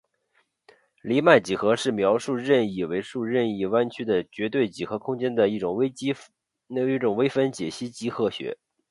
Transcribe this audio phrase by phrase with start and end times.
[1.03, 5.87] 黎曼几何是描述任意维数任意弯曲的绝对几何空间的一种微
[7.29, 8.57] 分解析几何学。